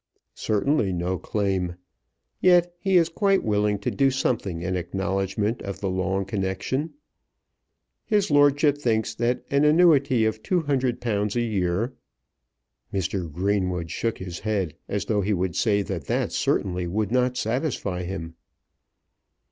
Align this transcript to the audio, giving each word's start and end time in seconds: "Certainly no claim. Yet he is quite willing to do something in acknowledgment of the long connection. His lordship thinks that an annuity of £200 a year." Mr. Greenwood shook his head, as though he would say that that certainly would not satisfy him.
"Certainly 0.33 0.93
no 0.93 1.19
claim. 1.19 1.75
Yet 2.39 2.73
he 2.79 2.97
is 2.97 3.07
quite 3.07 3.43
willing 3.43 3.77
to 3.77 3.91
do 3.91 4.09
something 4.09 4.63
in 4.63 4.75
acknowledgment 4.75 5.61
of 5.61 5.79
the 5.79 5.91
long 5.91 6.25
connection. 6.25 6.95
His 8.05 8.31
lordship 8.31 8.79
thinks 8.79 9.13
that 9.13 9.45
an 9.51 9.63
annuity 9.63 10.25
of 10.25 10.41
£200 10.41 11.35
a 11.35 11.41
year." 11.41 11.93
Mr. 12.91 13.31
Greenwood 13.31 13.91
shook 13.91 14.17
his 14.17 14.39
head, 14.39 14.75
as 14.89 15.05
though 15.05 15.21
he 15.21 15.33
would 15.33 15.55
say 15.55 15.83
that 15.83 16.05
that 16.05 16.31
certainly 16.31 16.87
would 16.87 17.11
not 17.11 17.37
satisfy 17.37 18.01
him. 18.01 18.33